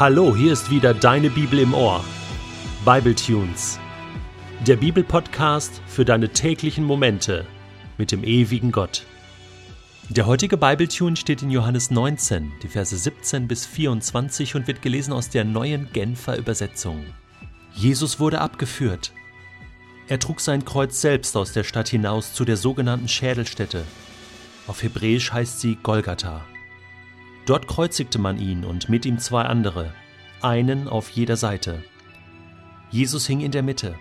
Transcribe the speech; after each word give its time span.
Hallo, 0.00 0.34
hier 0.34 0.54
ist 0.54 0.70
wieder 0.70 0.94
deine 0.94 1.28
Bibel 1.28 1.58
im 1.58 1.74
Ohr. 1.74 2.02
Bible 2.86 3.14
Tunes. 3.14 3.78
Der 4.66 4.76
Bibelpodcast 4.76 5.82
für 5.86 6.06
deine 6.06 6.30
täglichen 6.30 6.84
Momente 6.84 7.44
mit 7.98 8.10
dem 8.10 8.24
ewigen 8.24 8.72
Gott. 8.72 9.04
Der 10.08 10.24
heutige 10.24 10.56
Bible 10.56 10.88
Tune 10.88 11.16
steht 11.16 11.42
in 11.42 11.50
Johannes 11.50 11.90
19, 11.90 12.50
die 12.62 12.68
Verse 12.68 12.96
17 12.96 13.46
bis 13.46 13.66
24 13.66 14.54
und 14.54 14.66
wird 14.66 14.80
gelesen 14.80 15.12
aus 15.12 15.28
der 15.28 15.44
neuen 15.44 15.92
Genfer 15.92 16.38
Übersetzung. 16.38 17.04
Jesus 17.74 18.18
wurde 18.18 18.40
abgeführt. 18.40 19.12
Er 20.08 20.18
trug 20.18 20.40
sein 20.40 20.64
Kreuz 20.64 20.98
selbst 21.02 21.36
aus 21.36 21.52
der 21.52 21.64
Stadt 21.64 21.90
hinaus 21.90 22.32
zu 22.32 22.46
der 22.46 22.56
sogenannten 22.56 23.06
Schädelstätte. 23.06 23.84
Auf 24.66 24.82
Hebräisch 24.82 25.30
heißt 25.30 25.60
sie 25.60 25.76
Golgatha. 25.82 26.40
Dort 27.46 27.66
kreuzigte 27.66 28.18
man 28.18 28.38
ihn 28.38 28.64
und 28.64 28.88
mit 28.88 29.06
ihm 29.06 29.18
zwei 29.18 29.42
andere, 29.42 29.92
einen 30.42 30.88
auf 30.88 31.10
jeder 31.10 31.36
Seite. 31.36 31.82
Jesus 32.90 33.26
hing 33.26 33.40
in 33.40 33.52
der 33.52 33.62
Mitte. 33.62 33.94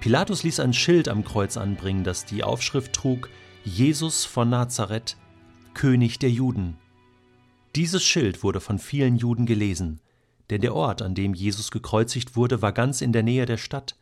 Pilatus 0.00 0.42
ließ 0.42 0.60
ein 0.60 0.72
Schild 0.72 1.08
am 1.08 1.24
Kreuz 1.24 1.56
anbringen, 1.56 2.04
das 2.04 2.24
die 2.24 2.42
Aufschrift 2.42 2.92
trug 2.92 3.28
Jesus 3.64 4.24
von 4.24 4.48
Nazareth, 4.48 5.16
König 5.74 6.18
der 6.18 6.30
Juden. 6.30 6.78
Dieses 7.76 8.02
Schild 8.02 8.42
wurde 8.42 8.60
von 8.60 8.78
vielen 8.78 9.16
Juden 9.16 9.44
gelesen, 9.46 10.00
denn 10.48 10.62
der 10.62 10.74
Ort, 10.74 11.02
an 11.02 11.14
dem 11.14 11.34
Jesus 11.34 11.70
gekreuzigt 11.70 12.34
wurde, 12.34 12.62
war 12.62 12.72
ganz 12.72 13.02
in 13.02 13.12
der 13.12 13.22
Nähe 13.22 13.46
der 13.46 13.58
Stadt, 13.58 13.96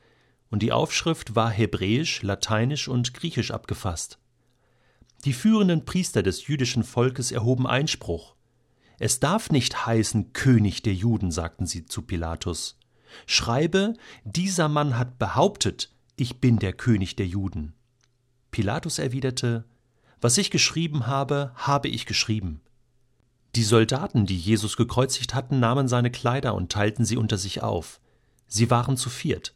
und 0.50 0.62
die 0.62 0.72
Aufschrift 0.72 1.34
war 1.34 1.50
hebräisch, 1.50 2.22
lateinisch 2.22 2.88
und 2.88 3.12
griechisch 3.12 3.50
abgefasst. 3.50 4.18
Die 5.24 5.32
führenden 5.32 5.84
Priester 5.84 6.22
des 6.22 6.46
jüdischen 6.46 6.84
Volkes 6.84 7.32
erhoben 7.32 7.66
Einspruch. 7.66 8.36
Es 8.98 9.20
darf 9.20 9.50
nicht 9.50 9.86
heißen 9.86 10.32
König 10.32 10.82
der 10.82 10.94
Juden, 10.94 11.30
sagten 11.30 11.66
sie 11.66 11.86
zu 11.86 12.02
Pilatus. 12.02 12.78
Schreibe, 13.26 13.94
dieser 14.24 14.68
Mann 14.68 14.98
hat 14.98 15.18
behauptet, 15.18 15.90
ich 16.16 16.40
bin 16.40 16.58
der 16.58 16.72
König 16.72 17.16
der 17.16 17.26
Juden. 17.26 17.74
Pilatus 18.50 18.98
erwiderte, 18.98 19.64
Was 20.20 20.38
ich 20.38 20.50
geschrieben 20.50 21.06
habe, 21.06 21.52
habe 21.54 21.88
ich 21.88 22.06
geschrieben. 22.06 22.60
Die 23.54 23.62
Soldaten, 23.62 24.26
die 24.26 24.36
Jesus 24.36 24.76
gekreuzigt 24.76 25.34
hatten, 25.34 25.60
nahmen 25.60 25.88
seine 25.88 26.10
Kleider 26.10 26.54
und 26.54 26.70
teilten 26.70 27.04
sie 27.04 27.16
unter 27.16 27.38
sich 27.38 27.62
auf. 27.62 28.00
Sie 28.46 28.70
waren 28.70 28.96
zu 28.96 29.10
viert. 29.10 29.54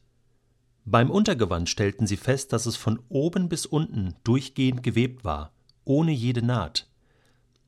Beim 0.85 1.11
Untergewand 1.11 1.69
stellten 1.69 2.07
sie 2.07 2.17
fest, 2.17 2.53
dass 2.53 2.67
es 2.67 2.77
von 2.77 2.99
oben 3.09 3.49
bis 3.49 3.67
unten 3.67 4.15
durchgehend 4.25 4.83
gewebt 4.83 5.25
war, 5.25 5.53
ohne 5.85 6.13
jede 6.13 6.43
Naht. 6.43 6.89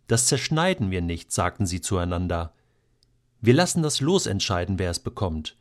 Das 0.08 0.26
zerschneiden 0.26 0.90
wir 0.90 1.00
nicht, 1.00 1.32
sagten 1.32 1.66
sie 1.66 1.80
zueinander. 1.80 2.52
Wir 3.40 3.54
lassen 3.54 3.82
das 3.82 4.00
Los 4.00 4.26
entscheiden, 4.26 4.78
wer 4.78 4.90
es 4.90 4.98
bekommt. 4.98 5.56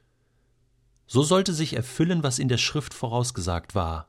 So 1.05 1.21
sollte 1.21 1.53
sich 1.53 1.75
erfüllen, 1.75 2.23
was 2.23 2.39
in 2.39 2.47
der 2.47 2.57
Schrift 2.57 2.93
vorausgesagt 2.93 3.75
war. 3.75 4.07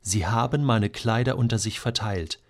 Sie 0.00 0.26
haben 0.26 0.64
meine 0.64 0.90
Kleider 0.90 1.36
unter 1.36 1.58
sich 1.58 1.80
verteilt, 1.80 2.40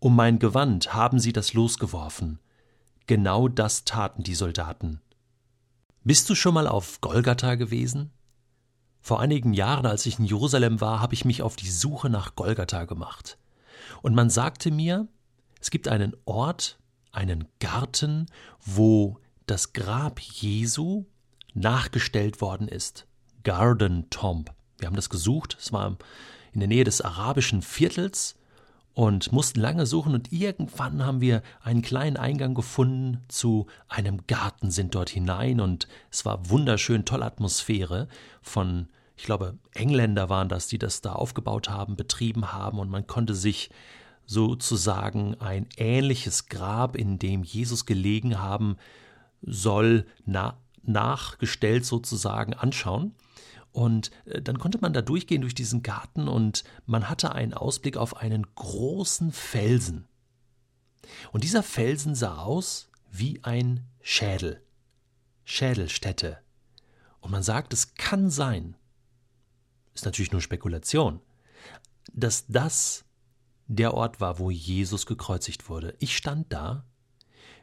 um 0.00 0.16
mein 0.16 0.38
Gewand 0.38 0.94
haben 0.94 1.18
sie 1.18 1.32
das 1.32 1.54
Los 1.54 1.78
geworfen. 1.78 2.40
Genau 3.06 3.48
das 3.48 3.84
taten 3.84 4.22
die 4.22 4.34
Soldaten. 4.34 5.00
Bist 6.04 6.28
du 6.28 6.34
schon 6.34 6.54
mal 6.54 6.66
auf 6.66 7.00
Golgatha 7.00 7.54
gewesen? 7.54 8.10
Vor 9.02 9.20
einigen 9.20 9.52
Jahren, 9.52 9.84
als 9.84 10.06
ich 10.06 10.20
in 10.20 10.24
Jerusalem 10.24 10.80
war, 10.80 11.00
habe 11.00 11.14
ich 11.14 11.24
mich 11.24 11.42
auf 11.42 11.56
die 11.56 11.68
Suche 11.68 12.08
nach 12.08 12.36
Golgatha 12.36 12.84
gemacht. 12.84 13.36
Und 14.00 14.14
man 14.14 14.30
sagte 14.30 14.70
mir, 14.70 15.08
es 15.60 15.70
gibt 15.70 15.88
einen 15.88 16.16
Ort, 16.24 16.78
einen 17.10 17.48
Garten, 17.58 18.26
wo 18.64 19.18
das 19.46 19.72
Grab 19.72 20.20
Jesu 20.20 21.04
nachgestellt 21.52 22.40
worden 22.40 22.68
ist. 22.68 23.06
Garden 23.42 24.08
Tomb. 24.08 24.52
Wir 24.78 24.86
haben 24.86 24.96
das 24.96 25.10
gesucht. 25.10 25.56
Es 25.60 25.72
war 25.72 25.96
in 26.52 26.60
der 26.60 26.68
Nähe 26.68 26.84
des 26.84 27.00
arabischen 27.00 27.60
Viertels 27.60 28.36
und 28.94 29.32
mussten 29.32 29.60
lange 29.60 29.86
suchen 29.86 30.14
und 30.14 30.32
irgendwann 30.32 31.04
haben 31.04 31.20
wir 31.20 31.42
einen 31.62 31.82
kleinen 31.82 32.16
Eingang 32.16 32.54
gefunden 32.54 33.22
zu 33.28 33.66
einem 33.88 34.26
Garten, 34.26 34.70
sind 34.70 34.94
dort 34.94 35.10
hinein 35.10 35.60
und 35.60 35.88
es 36.10 36.24
war 36.24 36.50
wunderschön, 36.50 37.04
tolle 37.04 37.24
Atmosphäre 37.24 38.08
von, 38.42 38.88
ich 39.16 39.24
glaube, 39.24 39.56
Engländer 39.74 40.28
waren 40.28 40.48
das, 40.48 40.66
die 40.66 40.78
das 40.78 41.00
da 41.00 41.12
aufgebaut 41.12 41.70
haben, 41.70 41.96
betrieben 41.96 42.52
haben 42.52 42.78
und 42.78 42.90
man 42.90 43.06
konnte 43.06 43.34
sich 43.34 43.70
sozusagen 44.26 45.40
ein 45.40 45.66
ähnliches 45.76 46.46
Grab, 46.46 46.96
in 46.96 47.18
dem 47.18 47.42
Jesus 47.42 47.86
gelegen 47.86 48.40
haben 48.40 48.76
soll, 49.42 50.06
na, 50.26 50.58
nachgestellt 50.84 51.84
sozusagen 51.84 52.54
anschauen. 52.54 53.14
Und 53.72 54.10
äh, 54.26 54.40
dann 54.40 54.58
konnte 54.58 54.78
man 54.78 54.92
da 54.92 55.02
durchgehen 55.02 55.40
durch 55.40 55.54
diesen 55.54 55.82
Garten 55.82 56.28
und 56.28 56.64
man 56.86 57.08
hatte 57.08 57.32
einen 57.32 57.54
Ausblick 57.54 57.96
auf 57.96 58.16
einen 58.16 58.46
großen 58.54 59.32
Felsen. 59.32 60.08
Und 61.32 61.44
dieser 61.44 61.62
Felsen 61.62 62.14
sah 62.14 62.38
aus 62.38 62.90
wie 63.10 63.42
ein 63.42 63.86
Schädel, 64.00 64.62
Schädelstätte. 65.44 66.38
Und 67.20 67.30
man 67.30 67.42
sagt, 67.42 67.72
es 67.72 67.94
kann 67.94 68.30
sein, 68.30 68.76
ist 69.94 70.04
natürlich 70.04 70.32
nur 70.32 70.40
Spekulation, 70.40 71.20
dass 72.12 72.46
das 72.46 73.04
der 73.66 73.94
Ort 73.94 74.20
war, 74.20 74.38
wo 74.38 74.50
Jesus 74.50 75.06
gekreuzigt 75.06 75.68
wurde. 75.68 75.94
Ich 75.98 76.16
stand 76.16 76.52
da, 76.52 76.84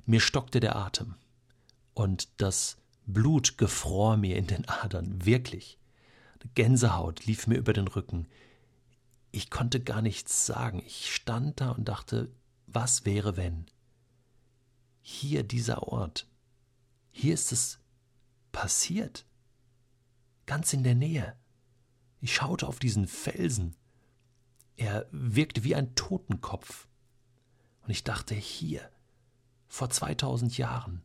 mir 0.06 0.22
stockte 0.22 0.60
der 0.60 0.76
Atem 0.76 1.16
und 1.94 2.30
das 2.42 2.78
Blut 3.06 3.58
gefror 3.58 4.18
mir 4.18 4.38
in 4.38 4.48
den 4.48 4.68
Adern, 4.68 5.26
wirklich. 5.26 5.78
Gänsehaut 6.56 7.26
lief 7.26 7.48
mir 7.48 7.58
über 7.58 7.74
den 7.74 7.88
Rücken. 7.88 8.28
Ich 9.32 9.50
konnte 9.50 9.80
gar 9.80 10.02
nichts 10.02 10.46
sagen. 10.46 10.82
Ich 10.86 11.14
stand 11.14 11.62
da 11.62 11.72
und 11.72 11.86
dachte, 11.86 12.32
was 12.68 13.06
wäre, 13.06 13.38
wenn? 13.38 13.66
Hier 15.02 15.44
dieser 15.44 15.84
Ort. 15.84 16.28
Hier 17.12 17.34
ist 17.34 17.52
es 17.52 17.80
passiert. 18.52 19.26
Ganz 20.46 20.74
in 20.74 20.84
der 20.84 20.96
Nähe. 20.96 21.36
Ich 22.22 22.34
schaute 22.34 22.68
auf 22.68 22.80
diesen 22.80 23.08
Felsen. 23.08 23.76
Er 24.76 25.08
wirkte 25.12 25.64
wie 25.64 25.76
ein 25.76 25.96
Totenkopf. 25.96 26.88
Und 27.82 27.90
ich 27.90 28.04
dachte, 28.04 28.36
hier, 28.36 28.90
vor 29.68 29.90
2000 29.90 30.58
Jahren, 30.58 31.04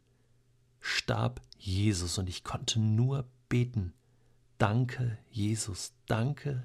starb 0.81 1.41
Jesus 1.59 2.19
und 2.19 2.28
ich 2.28 2.45
konnte 2.45 2.78
nur 2.81 3.28
beten, 3.49 3.95
Danke, 4.64 5.19
Jesus, 5.30 5.92
danke, 6.06 6.64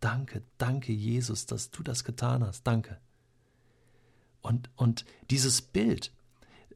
danke, 0.00 0.42
danke, 0.58 0.92
Jesus, 0.92 1.46
dass 1.46 1.70
du 1.70 1.84
das 1.84 2.02
getan 2.02 2.44
hast, 2.44 2.64
danke. 2.64 2.98
Und, 4.40 4.70
und 4.74 5.04
dieses 5.30 5.62
Bild, 5.62 6.12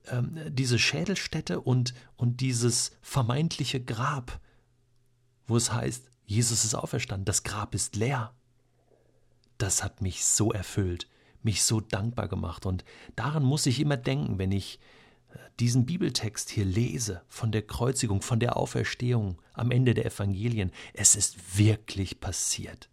ähm, 0.07 0.39
diese 0.55 0.79
Schädelstätte 0.79 1.61
und, 1.61 1.95
und 2.17 2.41
dieses 2.41 2.93
vermeintliche 3.03 3.83
Grab, 3.83 4.39
wo 5.49 5.57
es 5.57 5.73
heißt, 5.73 6.09
Jesus 6.27 6.65
ist 6.65 6.77
auferstanden, 6.77 7.25
das 7.25 7.43
Grab 7.43 7.75
ist 7.75 7.97
leer. 7.97 8.33
Das 9.59 9.83
hat 9.83 10.01
mich 10.01 10.25
so 10.25 10.53
erfüllt, 10.53 11.09
mich 11.43 11.65
so 11.65 11.81
dankbar 11.81 12.29
gemacht. 12.29 12.67
Und 12.67 12.85
daran 13.17 13.43
muss 13.43 13.67
ich 13.67 13.81
immer 13.81 13.97
denken, 13.97 14.39
wenn 14.39 14.53
ich 14.53 14.79
diesen 15.61 15.87
Bibeltext 15.87 16.51
hier 16.51 16.65
lese 16.65 17.23
von 17.29 17.53
der 17.53 17.63
Kreuzigung, 17.63 18.23
von 18.23 18.41
der 18.41 18.57
Auferstehung 18.57 19.41
am 19.53 19.71
Ende 19.71 19.95
der 19.95 20.07
Evangelien, 20.07 20.73
es 20.93 21.15
ist 21.15 21.59
wirklich 21.59 22.21
passiert. 22.21 22.89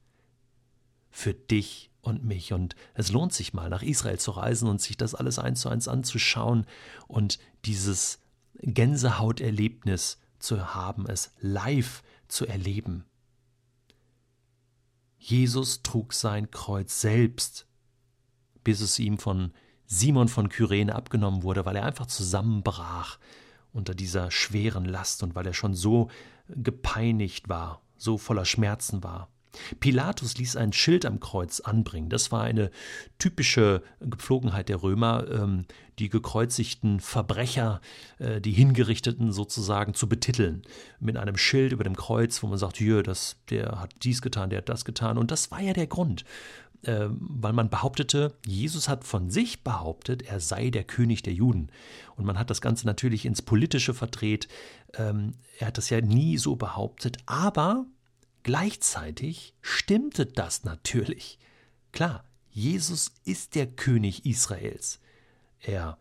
Für 1.09 1.33
dich 1.33 1.91
und 2.01 2.23
mich. 2.23 2.53
Und 2.53 2.75
es 2.93 3.11
lohnt 3.11 3.33
sich 3.33 3.53
mal, 3.53 3.69
nach 3.69 3.83
Israel 3.83 4.19
zu 4.19 4.31
reisen 4.31 4.67
und 4.67 4.81
sich 4.81 4.97
das 4.97 5.15
alles 5.15 5.39
eins 5.39 5.61
zu 5.61 5.69
eins 5.69 5.87
anzuschauen 5.87 6.65
und 7.07 7.39
dieses 7.65 8.19
Gänsehauterlebnis 8.61 10.19
zu 10.39 10.73
haben, 10.73 11.07
es 11.07 11.31
live 11.39 12.03
zu 12.27 12.45
erleben. 12.45 13.05
Jesus 15.17 15.83
trug 15.83 16.13
sein 16.13 16.49
Kreuz 16.49 16.99
selbst, 17.01 17.67
bis 18.63 18.81
es 18.81 18.97
ihm 18.97 19.17
von 19.17 19.53
Simon 19.93 20.29
von 20.29 20.47
Kyrene 20.47 20.95
abgenommen 20.95 21.43
wurde, 21.43 21.65
weil 21.65 21.75
er 21.75 21.83
einfach 21.83 22.05
zusammenbrach 22.05 23.19
unter 23.73 23.93
dieser 23.93 24.31
schweren 24.31 24.85
Last 24.85 25.21
und 25.21 25.35
weil 25.35 25.45
er 25.45 25.53
schon 25.53 25.73
so 25.73 26.07
gepeinigt 26.47 27.49
war, 27.49 27.81
so 27.97 28.17
voller 28.17 28.45
Schmerzen 28.45 29.03
war. 29.03 29.27
Pilatus 29.79 30.37
ließ 30.37 30.55
ein 30.55 30.73
Schild 30.73 31.05
am 31.05 31.19
Kreuz 31.19 31.59
anbringen. 31.59 32.09
Das 32.09 32.31
war 32.31 32.43
eine 32.43 32.71
typische 33.19 33.83
Gepflogenheit 33.99 34.69
der 34.69 34.81
Römer, 34.81 35.25
ähm, 35.29 35.65
die 35.99 36.09
gekreuzigten 36.09 36.99
Verbrecher, 36.99 37.81
äh, 38.19 38.41
die 38.41 38.53
Hingerichteten 38.53 39.31
sozusagen 39.31 39.93
zu 39.93 40.07
betiteln. 40.07 40.63
Mit 40.99 41.17
einem 41.17 41.37
Schild 41.37 41.73
über 41.73 41.83
dem 41.83 41.95
Kreuz, 41.95 42.41
wo 42.41 42.47
man 42.47 42.57
sagt, 42.57 42.77
hier, 42.77 43.03
das, 43.03 43.37
der 43.49 43.79
hat 43.79 43.93
dies 44.03 44.21
getan, 44.21 44.49
der 44.49 44.59
hat 44.59 44.69
das 44.69 44.85
getan. 44.85 45.17
Und 45.17 45.31
das 45.31 45.51
war 45.51 45.61
ja 45.61 45.73
der 45.73 45.87
Grund, 45.87 46.25
äh, 46.83 47.07
weil 47.09 47.53
man 47.53 47.69
behauptete, 47.69 48.33
Jesus 48.45 48.89
hat 48.89 49.03
von 49.03 49.29
sich 49.29 49.63
behauptet, 49.63 50.23
er 50.23 50.39
sei 50.39 50.69
der 50.69 50.83
König 50.83 51.23
der 51.23 51.33
Juden. 51.33 51.69
Und 52.15 52.25
man 52.25 52.39
hat 52.39 52.49
das 52.49 52.61
Ganze 52.61 52.87
natürlich 52.87 53.25
ins 53.25 53.41
Politische 53.41 53.93
verdreht. 53.93 54.47
Ähm, 54.95 55.35
er 55.59 55.67
hat 55.67 55.77
das 55.77 55.89
ja 55.89 56.01
nie 56.01 56.37
so 56.37 56.55
behauptet, 56.55 57.17
aber 57.25 57.85
Gleichzeitig 58.43 59.53
stimmte 59.61 60.25
das 60.25 60.63
natürlich. 60.63 61.37
Klar, 61.91 62.23
Jesus 62.49 63.11
ist 63.23 63.55
der 63.55 63.67
König 63.67 64.25
Israels. 64.25 64.99
Er 65.59 65.97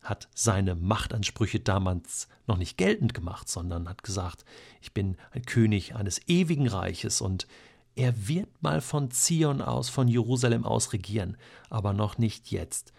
hat 0.00 0.28
seine 0.34 0.74
Machtansprüche 0.74 1.60
damals 1.60 2.28
noch 2.46 2.56
nicht 2.56 2.76
geltend 2.76 3.14
gemacht, 3.14 3.48
sondern 3.48 3.88
hat 3.88 4.02
gesagt, 4.02 4.44
ich 4.80 4.92
bin 4.92 5.16
ein 5.30 5.44
König 5.44 5.94
eines 5.94 6.20
ewigen 6.26 6.66
Reiches 6.66 7.20
und 7.20 7.46
er 7.94 8.26
wird 8.26 8.48
mal 8.62 8.80
von 8.80 9.10
Zion 9.10 9.60
aus, 9.60 9.90
von 9.90 10.08
Jerusalem 10.08 10.64
aus 10.64 10.92
regieren, 10.92 11.36
aber 11.68 11.92
noch 11.92 12.18
nicht 12.18 12.50
jetzt. 12.50 12.92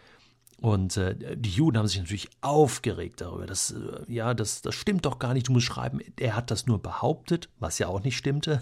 Und 0.62 0.96
äh, 0.98 1.36
die 1.36 1.50
Juden 1.50 1.78
haben 1.78 1.88
sich 1.88 2.00
natürlich 2.00 2.30
aufgeregt 2.42 3.22
darüber. 3.22 3.46
Das, 3.46 3.72
äh, 3.72 4.12
ja, 4.12 4.34
das, 4.34 4.62
das 4.62 4.76
stimmt 4.76 5.06
doch 5.06 5.20
gar 5.20 5.34
nicht. 5.34 5.50
Du 5.50 5.52
musst 5.52 5.66
schreiben, 5.66 6.00
er 6.18 6.36
hat 6.36 6.52
das 6.52 6.68
nur 6.68 6.82
behauptet, 6.82 7.50
was 7.60 7.80
ja 7.80 7.88
auch 7.88 8.04
nicht 8.04 8.18
stimmte. 8.18 8.62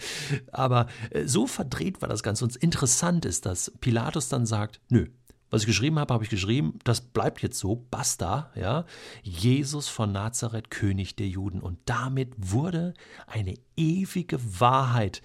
Aber 0.52 0.86
äh, 1.10 1.26
so 1.26 1.46
verdreht 1.46 2.00
war 2.00 2.08
das 2.08 2.22
Ganze. 2.22 2.44
Und 2.44 2.56
interessant 2.56 3.24
ist, 3.24 3.44
dass 3.44 3.72
Pilatus 3.80 4.28
dann 4.28 4.46
sagt: 4.46 4.80
Nö, 4.88 5.08
was 5.50 5.62
ich 5.62 5.66
geschrieben 5.66 5.98
habe, 5.98 6.14
habe 6.14 6.24
ich 6.24 6.30
geschrieben. 6.30 6.78
Das 6.84 7.02
bleibt 7.02 7.42
jetzt 7.42 7.58
so. 7.58 7.86
Basta. 7.90 8.50
Ja, 8.54 8.86
Jesus 9.22 9.88
von 9.88 10.10
Nazareth, 10.10 10.70
König 10.70 11.16
der 11.16 11.28
Juden. 11.28 11.60
Und 11.60 11.78
damit 11.84 12.32
wurde 12.38 12.94
eine 13.26 13.56
ewige 13.76 14.38
Wahrheit 14.60 15.20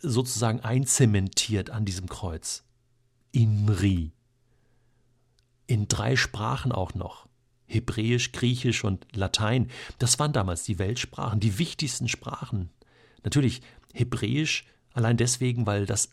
sozusagen 0.00 0.60
einzementiert 0.60 1.70
an 1.70 1.84
diesem 1.84 2.08
Kreuz. 2.08 2.62
Imri 3.32 4.12
in 5.66 5.88
drei 5.88 6.16
Sprachen 6.16 6.72
auch 6.72 6.94
noch. 6.94 7.26
Hebräisch, 7.66 8.32
Griechisch 8.32 8.84
und 8.84 9.06
Latein. 9.14 9.68
Das 9.98 10.18
waren 10.18 10.32
damals 10.32 10.64
die 10.64 10.78
Weltsprachen, 10.78 11.40
die 11.40 11.58
wichtigsten 11.58 12.08
Sprachen. 12.08 12.70
Natürlich 13.24 13.60
Hebräisch, 13.92 14.66
allein 14.92 15.16
deswegen, 15.16 15.66
weil 15.66 15.86
das 15.86 16.10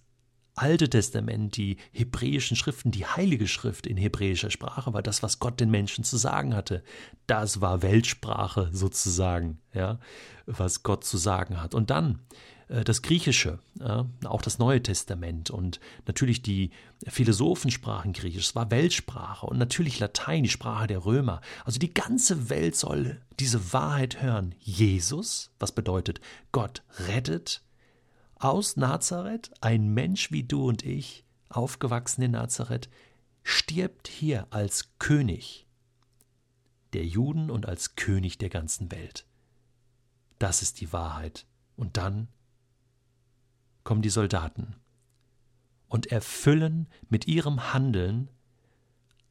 Alte 0.56 0.88
Testament, 0.88 1.58
die 1.58 1.78
hebräischen 1.92 2.56
Schriften, 2.56 2.92
die 2.92 3.08
heilige 3.08 3.48
Schrift 3.48 3.88
in 3.88 3.98
hebräischer 3.98 4.52
Sprache 4.52 4.94
war 4.94 5.02
das, 5.02 5.24
was 5.24 5.40
Gott 5.40 5.60
den 5.60 5.72
Menschen 5.72 6.04
zu 6.04 6.16
sagen 6.18 6.56
hatte. 6.56 6.84
Das 7.26 7.60
war 7.60 7.82
Weltsprache 7.82 8.70
sozusagen, 8.72 9.60
ja, 9.74 10.00
was 10.46 10.84
Gott 10.84 11.06
zu 11.06 11.18
sagen 11.18 11.60
hat. 11.60 11.74
Und 11.74 11.90
dann 11.90 12.20
das 12.86 13.04
Griechische, 13.04 13.60
auch 14.24 14.42
das 14.42 14.58
Neue 14.58 14.82
Testament 14.82 15.52
und 15.52 15.80
natürlich 16.08 16.42
die 16.42 16.72
Philosophen 17.08 17.70
sprachen 17.70 18.14
Griechisch, 18.14 18.48
es 18.48 18.56
war 18.56 18.72
Weltsprache 18.72 19.46
und 19.46 19.60
natürlich 19.60 20.00
Latein, 20.00 20.42
die 20.42 20.50
Sprache 20.50 20.88
der 20.88 21.06
Römer. 21.06 21.42
Also 21.66 21.78
die 21.78 21.94
ganze 21.94 22.50
Welt 22.50 22.76
soll 22.76 23.22
diese 23.40 23.74
Wahrheit 23.74 24.24
hören. 24.24 24.56
Jesus, 24.60 25.52
was 25.60 25.72
bedeutet, 25.72 26.20
Gott 26.52 26.82
rettet 27.08 27.62
aus 28.36 28.76
Nazareth, 28.76 29.52
ein 29.62 29.94
Mensch 29.94 30.32
wie 30.32 30.44
du 30.44 30.68
und 30.68 30.84
ich, 30.84 31.26
aufgewachsen 31.50 32.24
in 32.24 32.32
Nazareth, 32.32 32.90
stirbt 33.44 34.08
hier 34.08 34.48
als 34.50 34.98
König 34.98 35.68
der 36.94 37.06
Juden 37.06 37.52
und 37.52 37.68
als 37.68 37.96
König 37.96 38.40
der 38.40 38.50
ganzen 38.50 38.92
Welt. 38.92 39.28
Das 40.40 40.64
ist 40.64 40.82
die 40.82 40.92
Wahrheit. 40.92 41.46
Und 41.76 41.98
dann 41.98 42.30
kommen 43.84 44.02
die 44.02 44.10
Soldaten 44.10 44.76
und 45.88 46.08
erfüllen 46.08 46.88
mit 47.10 47.28
ihrem 47.28 47.74
Handeln 47.74 48.30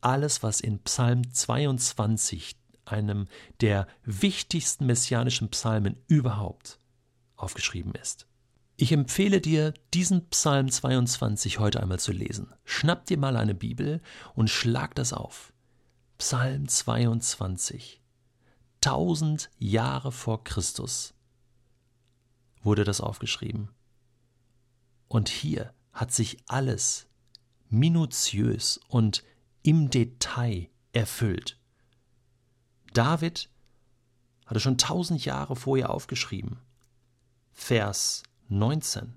alles, 0.01 0.43
was 0.43 0.61
in 0.61 0.81
Psalm 0.81 1.33
22, 1.33 2.57
einem 2.85 3.29
der 3.61 3.87
wichtigsten 4.05 4.87
messianischen 4.87 5.49
Psalmen 5.51 5.97
überhaupt, 6.09 6.79
aufgeschrieben 7.37 7.95
ist. 7.95 8.27
Ich 8.77 8.93
empfehle 8.93 9.41
dir, 9.41 9.75
diesen 9.95 10.29
Psalm 10.31 10.71
22 10.71 11.59
heute 11.59 11.81
einmal 11.81 12.01
zu 12.01 12.11
lesen. 12.11 12.53
Schnapp 12.65 13.07
dir 13.07 13.19
mal 13.19 13.37
eine 13.37 13.55
Bibel 13.55 14.01
und 14.35 14.51
schlag 14.51 14.95
das 14.95 15.13
auf. 15.13 15.53
Psalm 16.19 16.67
22. 16.69 18.01
Tausend 18.81 19.51
Jahre 19.59 20.11
vor 20.11 20.43
Christus 20.43 21.15
wurde 22.63 22.85
das 22.85 23.01
aufgeschrieben. 23.01 23.69
Und 25.13 25.29
hier 25.29 25.75
hat 25.93 26.11
sich 26.11 26.39
alles 26.47 27.07
minutiös 27.69 28.81
und 28.89 29.23
im 29.63 29.91
Detail 29.91 30.71
erfüllt. 30.95 31.61
David 32.95 33.51
hatte 34.47 34.59
schon 34.59 34.79
tausend 34.79 35.23
Jahre 35.27 35.55
vorher 35.55 35.91
aufgeschrieben. 35.91 36.61
Vers 37.53 38.23
19 38.49 39.13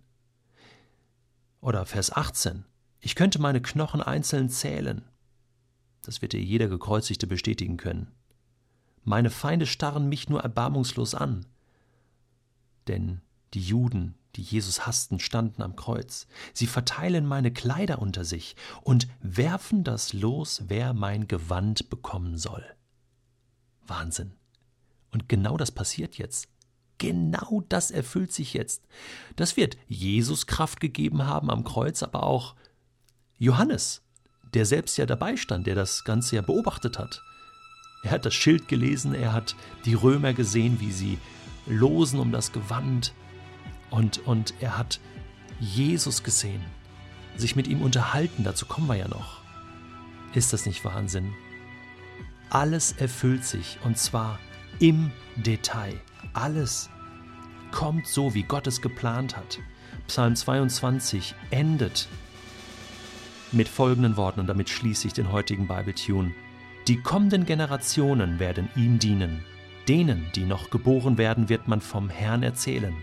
oder 1.61 1.85
Vers 1.85 2.11
18. 2.11 2.65
Ich 2.99 3.15
könnte 3.15 3.39
meine 3.39 3.61
Knochen 3.61 4.01
einzeln 4.01 4.49
zählen. 4.49 5.07
Das 6.01 6.21
wird 6.21 6.33
dir 6.33 6.43
jeder 6.43 6.67
Gekreuzigte 6.67 7.25
bestätigen 7.25 7.77
können. 7.77 8.11
Meine 9.05 9.29
Feinde 9.29 9.65
starren 9.65 10.09
mich 10.09 10.27
nur 10.27 10.41
erbarmungslos 10.41 11.15
an. 11.15 11.45
Denn 12.89 13.21
die 13.53 13.61
Juden, 13.61 14.17
die 14.35 14.41
Jesus 14.41 14.85
hassten, 14.85 15.19
standen 15.19 15.61
am 15.61 15.75
Kreuz. 15.75 16.27
Sie 16.53 16.67
verteilen 16.67 17.25
meine 17.25 17.51
Kleider 17.51 17.99
unter 17.99 18.25
sich 18.25 18.55
und 18.81 19.07
werfen 19.21 19.83
das 19.83 20.13
los, 20.13 20.63
wer 20.67 20.93
mein 20.93 21.27
Gewand 21.27 21.89
bekommen 21.89 22.37
soll. 22.37 22.63
Wahnsinn. 23.87 24.33
Und 25.11 25.29
genau 25.29 25.57
das 25.57 25.71
passiert 25.71 26.17
jetzt. 26.17 26.49
Genau 26.97 27.63
das 27.67 27.91
erfüllt 27.91 28.31
sich 28.31 28.53
jetzt. 28.53 28.87
Das 29.35 29.57
wird 29.57 29.77
Jesus 29.87 30.47
Kraft 30.47 30.79
gegeben 30.79 31.25
haben 31.25 31.49
am 31.49 31.63
Kreuz, 31.63 32.03
aber 32.03 32.23
auch 32.23 32.55
Johannes, 33.37 34.01
der 34.53 34.65
selbst 34.65 34.97
ja 34.97 35.05
dabei 35.05 35.35
stand, 35.35 35.67
der 35.67 35.75
das 35.75 36.03
Ganze 36.05 36.37
ja 36.37 36.41
beobachtet 36.41 36.97
hat. 36.97 37.21
Er 38.03 38.11
hat 38.11 38.25
das 38.25 38.33
Schild 38.33 38.67
gelesen, 38.67 39.13
er 39.13 39.33
hat 39.33 39.55
die 39.83 39.93
Römer 39.93 40.33
gesehen, 40.33 40.79
wie 40.79 40.91
sie 40.91 41.17
losen 41.65 42.19
um 42.19 42.31
das 42.31 42.51
Gewand, 42.51 43.13
und, 43.89 44.19
und 44.25 44.53
er 44.59 44.77
hat 44.77 44.99
Jesus 45.59 46.23
gesehen, 46.23 46.61
sich 47.37 47.55
mit 47.55 47.67
ihm 47.67 47.81
unterhalten, 47.81 48.43
dazu 48.43 48.65
kommen 48.65 48.87
wir 48.87 48.95
ja 48.95 49.07
noch. 49.07 49.41
Ist 50.33 50.53
das 50.53 50.65
nicht 50.65 50.83
Wahnsinn? 50.83 51.33
Alles 52.49 52.93
erfüllt 52.93 53.45
sich 53.45 53.79
und 53.83 53.97
zwar 53.97 54.39
im 54.79 55.11
Detail. 55.35 55.99
Alles 56.33 56.89
kommt 57.71 58.07
so, 58.07 58.33
wie 58.33 58.43
Gott 58.43 58.67
es 58.67 58.81
geplant 58.81 59.35
hat. 59.37 59.59
Psalm 60.07 60.35
22 60.35 61.35
endet 61.51 62.07
mit 63.51 63.67
folgenden 63.67 64.17
Worten 64.17 64.41
und 64.41 64.47
damit 64.47 64.69
schließe 64.69 65.07
ich 65.07 65.13
den 65.13 65.31
heutigen 65.31 65.67
Bible-Tune. 65.67 66.31
Die 66.87 67.01
kommenden 67.01 67.45
Generationen 67.45 68.39
werden 68.39 68.69
ihm 68.75 68.99
dienen. 68.99 69.43
Denen, 69.87 70.27
die 70.35 70.45
noch 70.45 70.69
geboren 70.69 71.17
werden, 71.17 71.49
wird 71.49 71.67
man 71.67 71.81
vom 71.81 72.09
Herrn 72.09 72.43
erzählen 72.43 72.95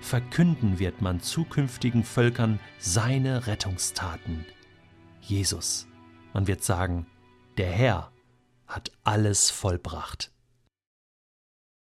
verkünden 0.00 0.78
wird 0.78 1.00
man 1.00 1.20
zukünftigen 1.20 2.04
Völkern 2.04 2.60
seine 2.78 3.46
Rettungstaten. 3.46 4.44
Jesus, 5.20 5.86
man 6.32 6.46
wird 6.46 6.64
sagen, 6.64 7.06
der 7.56 7.70
Herr 7.70 8.12
hat 8.66 8.92
alles 9.04 9.50
vollbracht. 9.50 10.32